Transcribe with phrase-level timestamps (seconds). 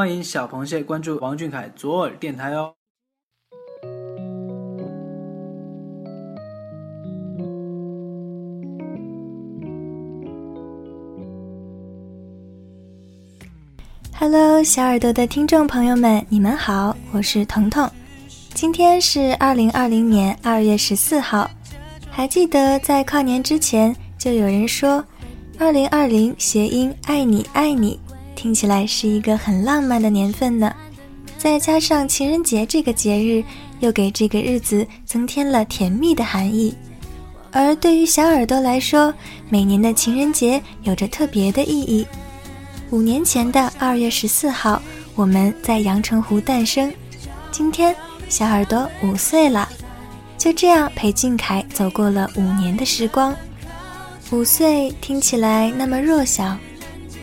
[0.00, 2.72] 欢迎小螃蟹关注王俊凯左耳电台哦。
[14.18, 17.86] Hello，小耳朵的听众朋友们，你们好，我是彤彤。
[18.54, 21.50] 今天是二零二零年二月十四号，
[22.10, 25.04] 还记得在跨年之前就有人说，
[25.58, 28.00] 二零二零谐音“爱你爱你”，
[28.40, 30.74] 听起来是一个很浪漫的年份呢。
[31.36, 33.44] 再加上情人节这个节日，
[33.80, 36.74] 又给这个日子增添了甜蜜的含义。
[37.52, 39.12] 而对于小耳朵来说，
[39.50, 42.06] 每年的情人节有着特别的意义。
[42.88, 44.80] 五年前的二月十四号，
[45.14, 46.90] 我们在阳澄湖诞生。
[47.52, 47.94] 今天，
[48.30, 49.68] 小耳朵五岁了，
[50.38, 53.36] 就这样陪俊凯走过了五年的时光。
[54.30, 56.56] 五岁听起来那么弱小，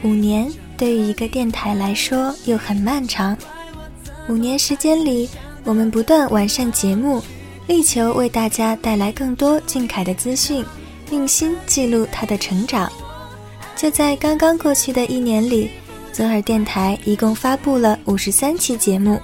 [0.03, 3.35] 五年对于一个电台来说又很漫长。
[4.29, 5.27] 五年时间里，
[5.63, 7.21] 我们不断完善节目，
[7.65, 10.63] 力求为大家带来更多俊凯的资讯，
[11.11, 12.91] 用心记录他的成长。
[13.75, 15.69] 就在刚刚过去的一年里，
[16.11, 19.19] 泽尔电台一共发布了五十三期节目，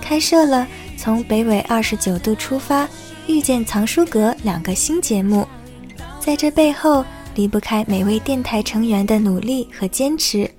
[0.00, 2.88] 开设了从北纬二十九度出发、
[3.26, 5.46] 遇见藏书阁两个新节目。
[6.18, 7.04] 在这背后，
[7.34, 10.50] 离不开每位电台成员的努力和坚持。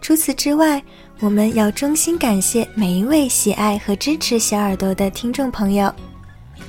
[0.00, 0.82] 除此之外，
[1.20, 5.92] 我们要衷心感谢每一位喜爱和支持小耳朵的听众朋友。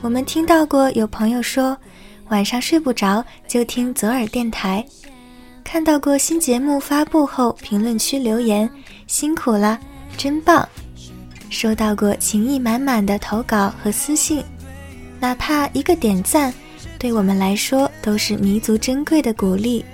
[0.01, 1.77] 我们听到过有朋友说，
[2.29, 4.85] 晚上睡不着就听左耳电台。
[5.63, 8.69] 看到过新节目发布后评论区留言，
[9.07, 9.79] 辛苦了，
[10.17, 10.67] 真棒！
[11.49, 14.43] 收到过情意满满的投稿和私信，
[15.19, 16.53] 哪怕一个点赞，
[16.99, 19.85] 对我们来说都是弥足珍贵的鼓励。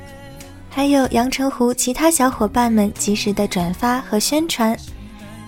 [0.78, 4.78] 还有阳澄湖其他小伙伴们及时的转发和宣传，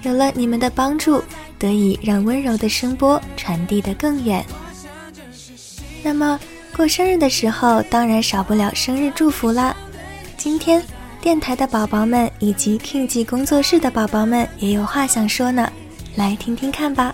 [0.01, 1.23] 有了你们的帮助，
[1.59, 4.43] 得以让温柔的声波传递得更远。
[6.01, 6.39] 那么
[6.75, 9.77] 过生日的时候，当然少不了生日祝福啦。
[10.35, 10.83] 今天，
[11.21, 15.71] 电台的宝宝们以及 King 记工作室的宝宝们也有话想说呢，
[16.15, 17.13] 来听听看吧。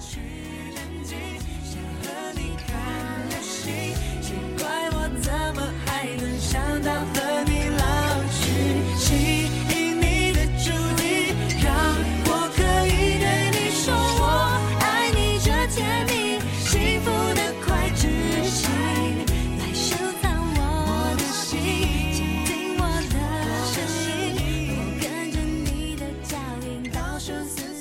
[27.25, 27.74] 数字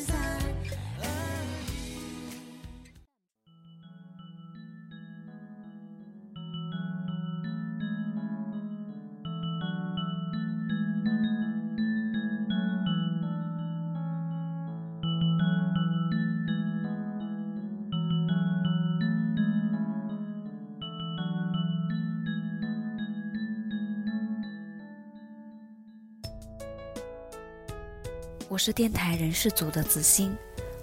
[28.54, 30.32] 我是电台人事组的子欣，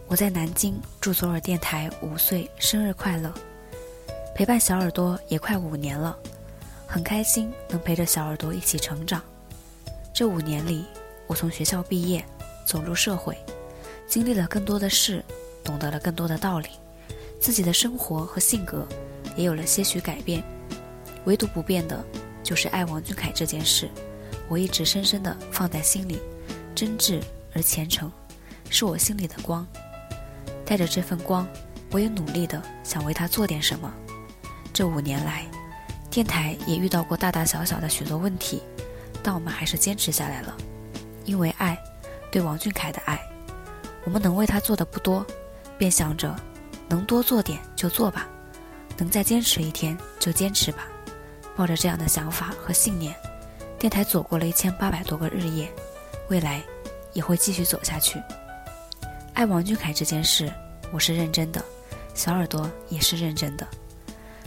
[0.05, 3.33] 我在南京祝左耳电台五岁生日快乐，
[4.35, 6.19] 陪伴小耳朵也快五年了，
[6.85, 9.23] 很开心能陪着小耳朵一起成长。
[10.13, 10.83] 这五年里，
[11.27, 12.25] 我从学校毕业，
[12.67, 13.37] 走入社会，
[14.05, 15.23] 经历了更多的事，
[15.63, 16.67] 懂得了更多的道理，
[17.39, 18.85] 自己的生活和性格
[19.37, 20.43] 也有了些许改变，
[21.23, 22.03] 唯独不变的，
[22.43, 23.89] 就是爱王俊凯这件事，
[24.49, 26.19] 我一直深深的放在心里，
[26.75, 27.21] 真挚。
[27.53, 28.11] 而虔诚，
[28.69, 29.65] 是我心里的光。
[30.65, 31.47] 带着这份光，
[31.91, 33.91] 我也努力的想为他做点什么。
[34.73, 35.45] 这五年来，
[36.09, 38.63] 电台也遇到过大大小小的许多问题，
[39.21, 40.55] 但我们还是坚持下来了。
[41.25, 41.77] 因为爱，
[42.31, 43.19] 对王俊凯的爱，
[44.05, 45.25] 我们能为他做的不多，
[45.77, 46.33] 便想着
[46.87, 48.27] 能多做点就做吧，
[48.97, 50.87] 能再坚持一天就坚持吧。
[51.53, 53.13] 抱着这样的想法和信念，
[53.77, 55.69] 电台走过了一千八百多个日夜，
[56.29, 56.63] 未来。
[57.13, 58.21] 也会继续走下去。
[59.33, 60.51] 爱王俊凯这件事，
[60.91, 61.63] 我是认真的，
[62.13, 63.67] 小耳朵也是认真的。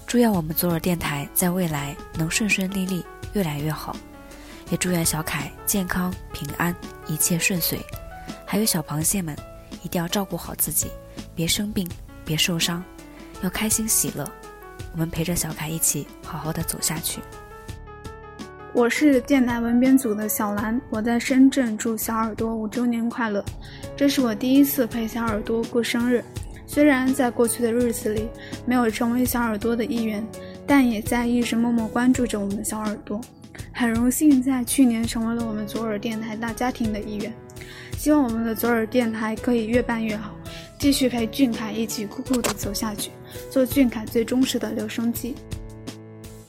[0.07, 3.97] 祝愿我们左耳电台在未来能顺顺利利，越来越好。
[4.71, 6.75] 也祝愿小凯健康平安，
[7.07, 7.79] 一切顺遂。
[8.47, 9.37] 还有小螃蟹们，
[9.83, 10.91] 一定要照顾好自己，
[11.35, 11.89] 别生病，
[12.25, 12.83] 别受伤，
[13.43, 14.31] 要开心喜乐。
[14.93, 17.21] 我们陪着小凯一起好好的走下去。
[18.75, 23.43] 我是电台文编组的小兰，我在深圳祝小耳朵五周年快乐。
[23.97, 26.25] 这是我第一次陪小耳朵过生日，
[26.67, 28.27] 虽然在过去的日子里
[28.67, 30.27] 没有成为小耳朵的一员，
[30.67, 33.21] 但也在一直默默关注着我们的小耳朵。
[33.73, 37.33] 很荣幸在去年成为了我们左耳电台大家庭的一员。
[37.97, 40.35] 希望我们的左耳电台可以越办越好，
[40.81, 43.13] 继续陪俊凯一起酷酷的走下去，
[43.53, 45.37] 做俊凯最忠实的留声机。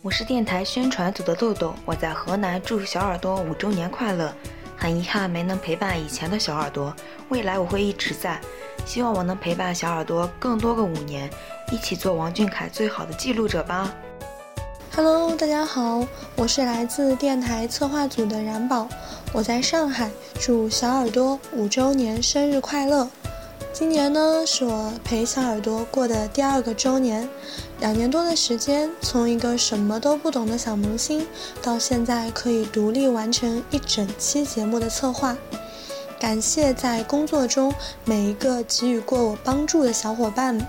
[0.06, 4.32] 我是电台宣传组的豆豆，我在河南，祝小耳朵五周年快乐。
[4.78, 6.96] 很遗憾没能陪伴以前的小耳朵，
[7.30, 8.40] 未来我会一直在，
[8.86, 11.28] 希望我能陪伴小耳朵更多个五年，
[11.72, 13.92] 一起做王俊凯最好的记录者吧。
[14.96, 16.06] Hello，大家好，
[16.36, 18.88] 我是来自电台策划组的冉宝，
[19.34, 23.10] 我在上海，祝小耳朵五周年生日快乐。
[23.78, 27.28] 今年呢，是我陪小耳朵过的第二个周年，
[27.82, 31.28] 两年多的时间，从一个什么都不懂的小萌新，
[31.62, 35.36] 到现在可以独立完成一整期节目的策划。
[36.18, 37.74] 感谢在工作中
[38.06, 40.66] 每一个给予过我帮助的小伙伴们，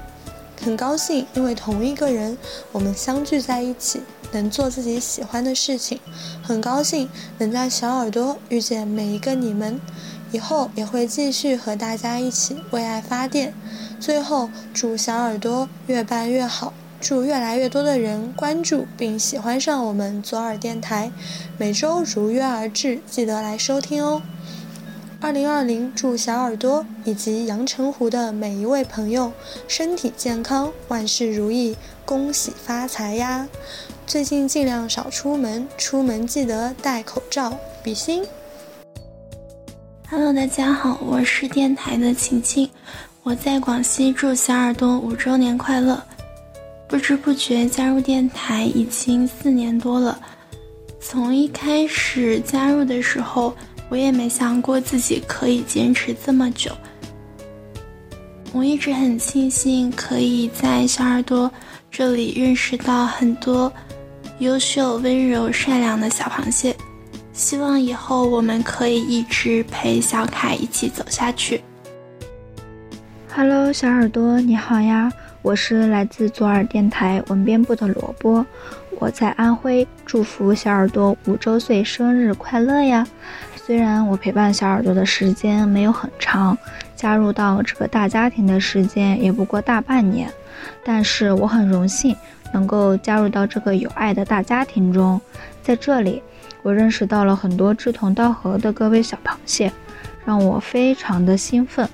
[0.64, 2.36] 很高兴因为同一个人，
[2.72, 4.00] 我们相聚在一起。
[4.32, 6.00] 能做自己喜欢的事情，
[6.42, 7.08] 很高兴
[7.38, 9.80] 能在小耳朵遇见每一个你们，
[10.36, 13.54] 以后也会继续和大家一起为爱发电。
[13.98, 21.10] 最后，祝小耳朵越办越好，祝越来越多的人关注并喜欢上我们左耳电台，
[21.56, 24.20] 每周如约而至，记得来收听哦。
[25.22, 29.32] 二零二零，祝小耳朵以及阳澄湖的每一位朋友
[29.66, 33.48] 身体健康，万事如意，恭喜发财呀！
[34.06, 37.56] 最近尽量少出门，出门记得戴口罩。
[37.82, 38.22] 比心。
[40.08, 42.70] Hello，大家好，我是电台的晴晴，
[43.24, 46.00] 我在广西，祝小耳朵五周年快乐。
[46.88, 50.16] 不知不觉加入电台已经四年多了，
[51.00, 53.52] 从一开始加入的时候，
[53.88, 56.70] 我也没想过自己可以坚持这么久。
[58.52, 61.50] 我一直很庆幸可以在小耳朵
[61.90, 63.72] 这里认识到很多。
[64.38, 66.76] 优秀、温柔、善良的小螃蟹，
[67.36, 71.62] 希望以后我们可以一直陪小凯一起走下去。
[73.30, 75.12] Hello，小耳朵，你好呀！
[75.42, 78.44] 我是来自左耳电台文编部的萝卜，
[78.98, 83.06] 我在安徽，祝福小耳朵五周岁生日快乐呀！
[83.54, 86.56] 虽然我陪伴小耳朵的时间没有很长，
[86.96, 90.32] 加入到这个大家庭的时间也不过大半年，
[90.82, 92.16] 但是我很荣幸。
[92.52, 95.20] 能够加入到这个有爱的大家庭中，
[95.62, 96.22] 在这里，
[96.66, 99.72] 我认识到了很多志同道合的各位小螃蟹，
[100.24, 101.88] 让我非常的兴奋。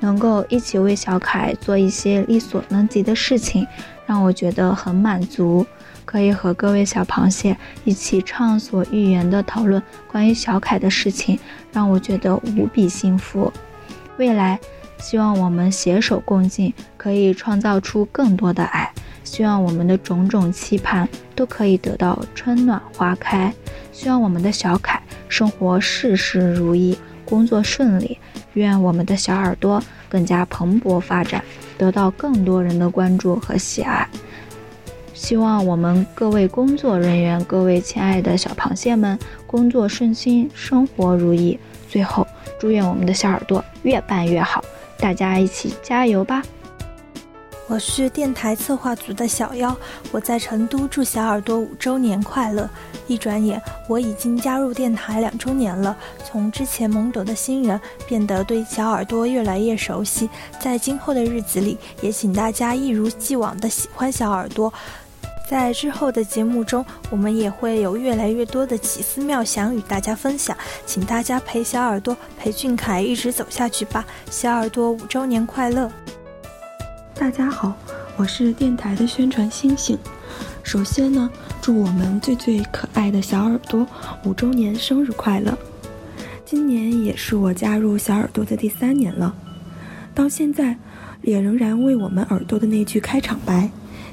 [0.00, 3.64] 能够一起为小凯做一些力所能及的事情，
[4.04, 5.64] 让我觉得很满足。
[6.04, 9.80] 可以和各位小螃蟹一起畅所欲言的讨论
[10.10, 11.38] 关于小凯的事情，
[11.72, 13.52] 让我觉得无比幸福。
[14.16, 14.58] 未来，
[14.98, 18.92] 希望我们携手共进，可以创造出更多的爱。
[19.26, 23.52] 希望我们的种种期盼都可以得到春暖花开。
[23.92, 28.16] 希望我们的小凯生活事事如意，工作顺利。
[28.54, 31.44] 愿我们的小耳朵更加蓬勃发展，
[31.76, 34.08] 得到更多人的关注和喜爱。
[35.12, 41.58] 希望我们各位工作人员、各位亲爱的小螃蟹们工作顺心，生活如意。
[41.90, 42.26] 最后，
[42.58, 44.62] 祝愿我们的小耳朵越办越好，
[44.98, 46.42] 大家一起加油吧！
[47.68, 49.76] 我是电台策划组的小妖，
[50.12, 52.70] 我在成都，祝小耳朵五周年快乐！
[53.08, 60.30] 一转眼，我已经加入电台两周年了，从之前懵懂的新人，变得对小耳朵越来越熟悉。
[60.60, 64.72] 在今后的日子里，也请大家一如既往的喜欢小耳朵。
[65.50, 70.56] 在之后的节目中，我们也会有越来越多的奇思妙想与大家分享，
[70.86, 74.06] 请大家陪小耳朵、陪俊凯一直走下去吧！
[74.30, 75.90] 小耳朵五周年快乐！
[77.18, 77.74] 大家好，
[78.18, 79.98] 我是电台的宣传星星。
[80.62, 81.30] 首先呢，
[81.62, 83.86] 祝我们最最可爱的小耳朵
[84.24, 85.56] 五周年生日快乐！
[86.44, 89.34] 今年也是我加入小耳朵的第三年了，
[90.14, 90.76] 到现在
[91.22, 93.70] 也仍然为我们耳朵的那句开场白，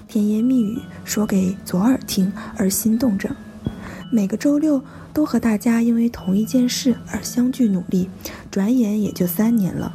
[0.07, 3.29] 甜言蜜语说给左耳听而心动着。
[4.13, 4.81] 每个周六
[5.13, 8.09] 都和大家因为同一件事而相聚努力，
[8.49, 9.93] 转眼也就三年了。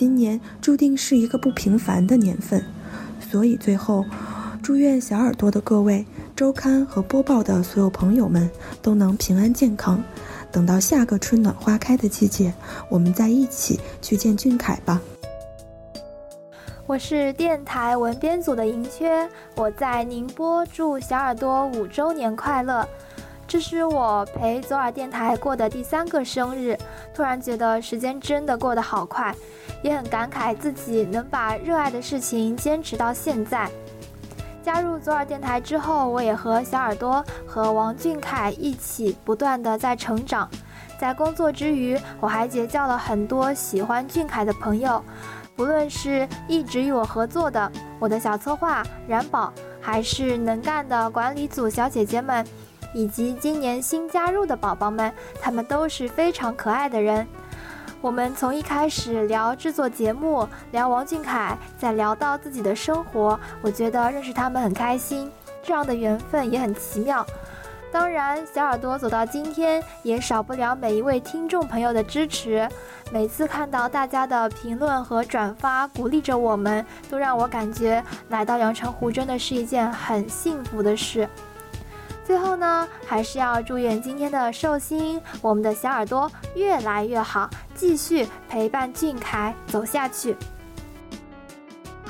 [0.00, 2.64] 今年注定是一个不平凡的年份，
[3.30, 4.02] 所以最后，
[4.62, 10.02] 祝愿小耳朵的各位周刊和播报的所有朋友们都能平安健康。
[10.50, 12.50] 等到下个春暖花开的季节，
[12.88, 14.98] 我们再一起去见俊凯吧。
[16.86, 22.88] 我是电台文编组的银缺，我在宁波，祝小耳朵五周年快乐。
[23.46, 26.78] 这是我陪左耳电台过的第三个生日，
[27.20, 29.34] 突然觉得时间真的过得好快。
[29.82, 33.70] 也很感慨自己能把热爱的事情坚持到现在。
[34.62, 40.48] 加入左耳电台之后，我也和小耳朵和王俊凯一起不断的在成长。
[40.98, 45.02] 在工作之余，我还结交了很多喜欢俊凯的朋友，
[45.54, 52.46] 不论是一直与我合作的我的小策划冉宝，还是能干的管理组小姐姐们，
[52.92, 57.26] 以及今年新加入的宝宝们，他们都是非常可爱的人。
[58.00, 65.30] 我们从一开始聊制作节目，聊王俊凯，再聊到自己的生活，我觉得认识他们很开心，
[65.62, 67.26] 这样的缘分也很奇妙。
[67.92, 72.66] 当然，小耳朵走到今天，也少不了每一位听众朋友的支持。
[73.10, 81.28] 每次看到大家的评论和转发，鼓励着我们，都让我感觉来到阳澄湖真的是一件很幸福的事。
[82.30, 90.36] 最后呢，还是要祝愿今天的寿星，我们的小耳朵越来越好，继续陪伴俊凯走下去。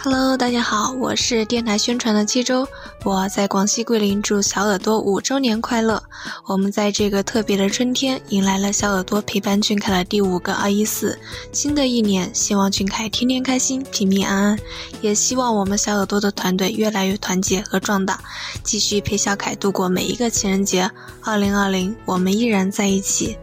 [0.03, 2.67] Hello，大家好，我是电台宣传的七周，
[3.05, 6.03] 我在广西桂林，祝小耳朵五周年快乐。
[6.47, 11.19] 我们在这个特别的春天，迎来了小耳朵陪伴俊凯的第五个二一四。
[11.53, 14.59] 新的一年，希望俊凯天天开心，平平安安，
[15.03, 18.19] 也希望我们小耳朵的团队越来越团结和壮大，
[18.65, 20.91] 继续陪小凯度过每一个情人节。
[21.23, 23.37] 二零二零，我们依然在一起。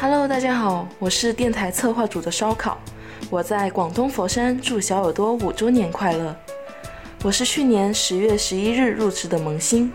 [0.00, 2.78] Hello，大家好，我是电台策划组的烧烤。
[3.30, 6.34] 我在广东佛山，祝小耳朵五周年快乐。
[7.22, 9.92] 我是去年十月十一日入职的萌新，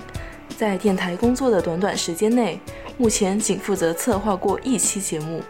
[0.56, 2.60] 在电台工作的短短时间内，
[2.96, 5.42] 目前仅负责策划过一期节目，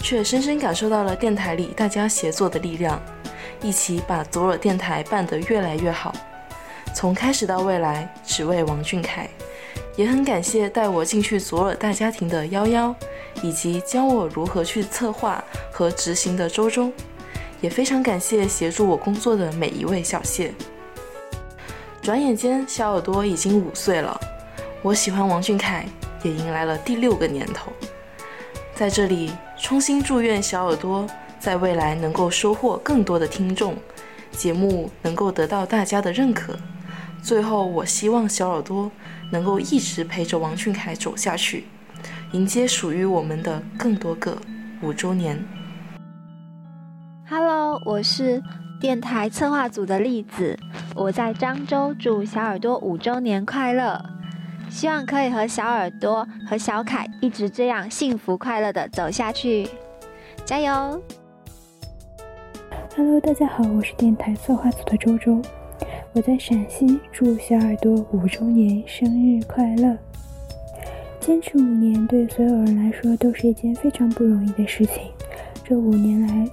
[0.00, 3.00] 却深深感受到了电台里大家协作的力量，
[3.62, 6.14] 一起把左耳电台办得越来越好。
[6.94, 9.26] 从开始到未来，只为王俊凯。
[9.96, 12.94] 也很感谢带我进去左耳大家庭的幺幺，
[13.42, 15.42] 以及教我如何去策划
[15.72, 16.92] 和执行的周周。
[17.60, 20.52] 也非常感谢协助我工作的每一位小谢。
[22.02, 24.18] 转眼间，小耳朵已经五岁了。
[24.82, 25.86] 我喜欢王俊凯，
[26.22, 27.70] 也迎来了第六个年头。
[28.74, 31.06] 在这里，衷心祝愿小耳朵
[31.38, 33.76] 在未来能够收获更多的听众，
[34.32, 36.58] 节目能够得到大家的认可。
[37.22, 38.90] 最后，我希望小耳朵
[39.30, 41.66] 能够一直陪着王俊凯走下去，
[42.32, 44.38] 迎接属于我们的更多个
[44.80, 45.44] 五周年。
[47.84, 48.42] 我是
[48.78, 50.58] 电台策划组的栗子，
[50.94, 54.00] 我在漳州，祝小耳朵五周年快乐，
[54.68, 59.66] 希望可以和小耳朵和小凯一直这样幸福快乐的走下去，
[60.44, 61.02] 加油
[62.94, 65.40] ！Hello，大家好，我是电台策划组的周周，
[66.12, 69.96] 我在陕西，祝小耳朵五周年生日快乐！
[71.18, 75.02] 坚持五年对所有人来说都是一件非常不容易的事情，
[75.64, 76.46] 这五年来。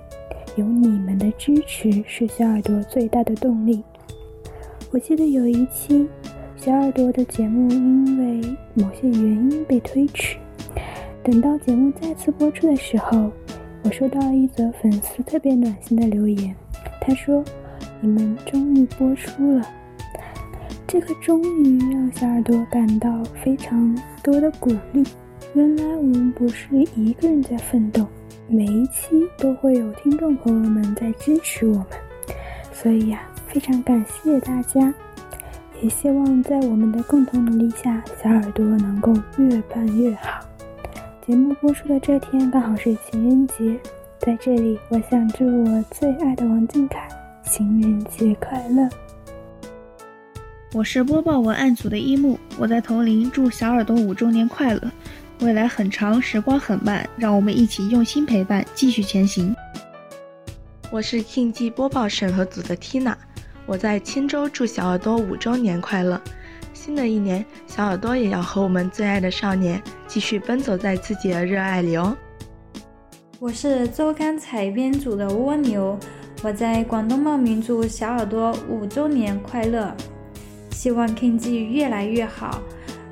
[0.58, 3.84] 有你们的支持是小耳朵最大的动力。
[4.92, 6.08] 我记得有一期
[6.56, 8.42] 小耳朵的节目因为
[8.74, 10.36] 某些原因被推迟，
[11.24, 13.32] 等到节目再次播出的时候，
[13.84, 16.56] 我收到了一则粉丝特别暖心的留言，
[17.00, 17.44] 他说
[18.02, 19.62] ：“你们终于播出了。”
[20.88, 25.04] 这个终于让小耳朵感到非常多的鼓励。
[25.54, 28.08] 原来我们不是一个人在奋斗。
[28.50, 31.88] 每一期都会有听众朋友们在支持我们，
[32.72, 34.94] 所以呀，非常感谢大家，
[35.82, 40.40] 也希望在我们的共同努力下，小耳朵能够越办越好。
[41.26, 43.78] 节目播出的这天刚好是情人节，
[44.20, 47.06] 在这里，我想祝我最爱的王俊凯
[47.44, 48.88] 情人节快乐。
[50.74, 54.90] 我是播报文案组的一木，我在铜陵，祝小耳朵五周年快乐。
[55.42, 59.56] 未来很长，时光很慢，让我们一起用心陪伴，继续前行。
[60.90, 63.14] 我是庆记播报审核组的 Tina，
[63.68, 66.20] 我在钦州祝小耳朵五周年快乐。
[66.74, 72.18] 新的一年，小耳朵也要和我们最爱的少年继续奔走在自己的热爱里哦。
[73.38, 76.00] 我是周刊采编组的蜗牛，
[76.42, 79.96] 我在广东茂名祝小耳朵五周年快乐，
[80.72, 82.60] 希望 King 记越来越好。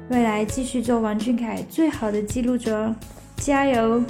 [0.07, 2.93] 未来继续做王俊凯最好的记录者，
[3.37, 4.03] 加油！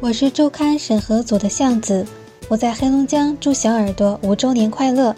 [0.00, 2.06] 我是周刊审核组的巷子，
[2.46, 5.16] 我在黑龙江祝小耳朵五周年快乐，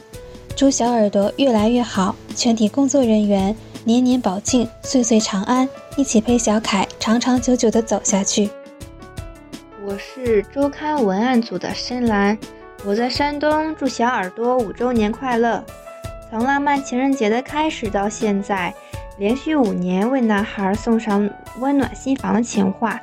[0.54, 8.48] 祝小耳朵越来越好，全体工作人员年年保庆，岁岁长安，一起陪小凯长长久久的走下去。
[9.84, 12.38] 我是周刊文案组的深蓝，
[12.84, 15.64] 我在山东祝小耳朵五周年快乐，
[16.30, 18.72] 从浪漫情人节的开始到现在。
[19.18, 23.00] 连续五年为男孩送上温暖心房的情话，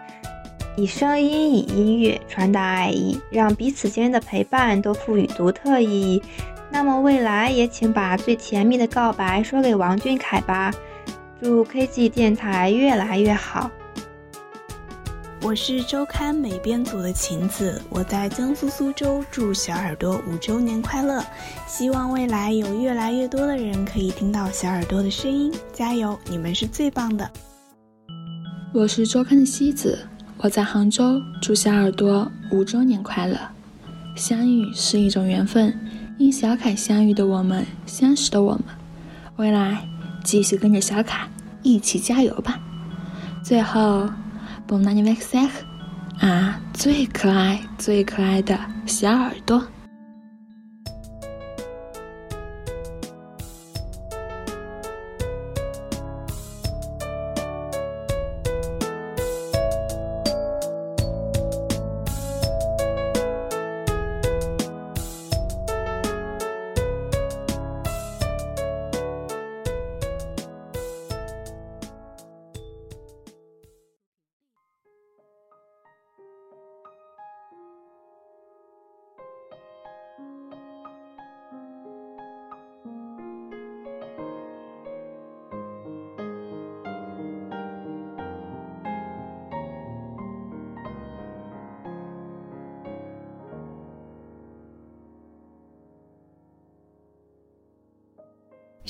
[0.78, 6.24] 以声音、以音乐传达爱意，让彼此间的陪伴都赋予独特意义。
[6.72, 10.74] 那么未来也请把最甜蜜的告白说给王俊凯吧。
[11.42, 13.70] 祝 KG 电台越来越好。
[15.46, 21.24] 我是周刊美编组的晴子，我在江苏苏州，祝小耳朵五周年快乐！
[21.68, 27.30] 希望未来有越来越多的人可以听到小耳朵的声音，加油，你们是最棒的！
[28.74, 30.00] 我是周刊的西子，
[30.38, 33.38] 我在杭州，祝小耳朵五周年快乐！
[34.16, 35.80] 相遇是一种缘分，
[36.18, 38.64] 因小凯相遇的我们，相识的我们，
[39.36, 39.88] 未来
[40.24, 41.30] 继续跟着小凯
[41.62, 42.60] 一起加油吧！
[43.44, 44.10] 最后。
[44.68, 45.50] Bon anniversaire
[46.20, 48.58] 啊，最可爱、最可爱的
[48.88, 49.64] 小耳朵。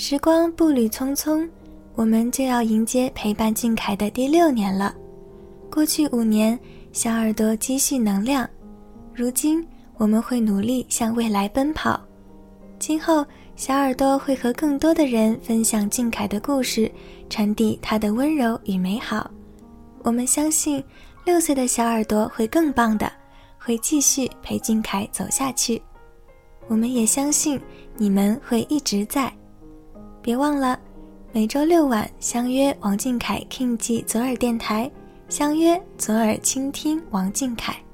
[0.07, 1.49] 时光步履匆匆，
[1.95, 4.93] 我们就要迎接陪伴静凯的第六年了。
[5.67, 6.59] 过去五年，
[6.93, 8.47] 小耳朵积蓄能量，
[9.15, 11.99] 如今我们会努力向未来奔跑。
[12.77, 16.91] 今后，小耳朵会和更多的人分享静凯的故事，
[17.27, 19.27] 传递他的温柔与美好。
[20.03, 20.83] 我们相信，
[21.25, 23.11] 六岁的小耳朵会更棒的，
[23.57, 25.81] 会继续陪静凯走下去。
[26.67, 27.59] 我们也相信
[27.97, 29.33] 你们会一直在。
[30.25, 30.79] 别忘了，
[31.31, 34.89] 每周六晚相约王俊凯 King 记左耳电台，
[35.29, 37.84] 相约左耳倾听王俊凯。